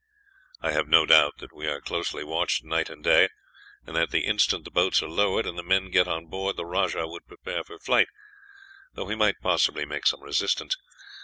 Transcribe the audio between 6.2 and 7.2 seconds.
board, the rajah